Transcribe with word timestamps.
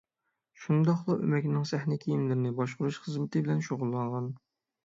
شۇنداقلا 0.61 1.17
ئۆمەكنىڭ 1.25 1.67
سەھنە 1.73 1.97
كىيىملىرىنى 2.05 2.55
باشقۇرۇش 2.63 3.01
خىزمىتى 3.05 3.47
بىلەن 3.47 3.63
شۇغۇللانغان. 3.69 4.35